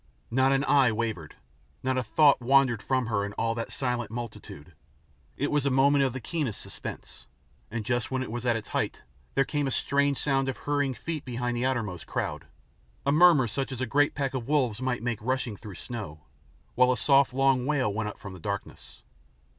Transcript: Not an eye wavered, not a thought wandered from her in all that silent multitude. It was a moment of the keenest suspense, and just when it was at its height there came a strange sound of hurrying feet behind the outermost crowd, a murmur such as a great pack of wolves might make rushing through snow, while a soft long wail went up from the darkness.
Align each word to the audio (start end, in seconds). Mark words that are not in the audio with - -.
Not 0.31 0.51
an 0.51 0.63
eye 0.63 0.91
wavered, 0.91 1.35
not 1.83 1.95
a 1.95 2.01
thought 2.01 2.41
wandered 2.41 2.81
from 2.81 3.05
her 3.05 3.23
in 3.23 3.33
all 3.33 3.53
that 3.53 3.71
silent 3.71 4.09
multitude. 4.09 4.73
It 5.37 5.51
was 5.51 5.63
a 5.63 5.69
moment 5.69 6.03
of 6.03 6.11
the 6.11 6.19
keenest 6.19 6.59
suspense, 6.59 7.27
and 7.69 7.85
just 7.85 8.09
when 8.09 8.23
it 8.23 8.31
was 8.31 8.43
at 8.43 8.55
its 8.55 8.69
height 8.69 9.03
there 9.35 9.45
came 9.45 9.67
a 9.67 9.69
strange 9.69 10.17
sound 10.17 10.49
of 10.49 10.57
hurrying 10.57 10.95
feet 10.95 11.23
behind 11.23 11.55
the 11.55 11.67
outermost 11.67 12.07
crowd, 12.07 12.47
a 13.05 13.11
murmur 13.11 13.47
such 13.47 13.71
as 13.71 13.79
a 13.79 13.85
great 13.85 14.15
pack 14.15 14.33
of 14.33 14.47
wolves 14.47 14.81
might 14.81 15.03
make 15.03 15.19
rushing 15.21 15.55
through 15.55 15.75
snow, 15.75 16.21
while 16.73 16.91
a 16.91 16.97
soft 16.97 17.31
long 17.31 17.67
wail 17.67 17.93
went 17.93 18.09
up 18.09 18.17
from 18.17 18.33
the 18.33 18.39
darkness. 18.39 19.03